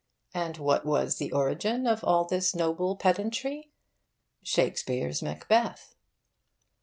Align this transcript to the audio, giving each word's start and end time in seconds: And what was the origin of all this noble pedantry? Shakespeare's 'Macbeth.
And 0.33 0.57
what 0.57 0.83
was 0.83 1.17
the 1.19 1.31
origin 1.31 1.85
of 1.85 2.03
all 2.03 2.25
this 2.25 2.55
noble 2.55 2.95
pedantry? 2.95 3.69
Shakespeare's 4.41 5.21
'Macbeth. 5.21 5.93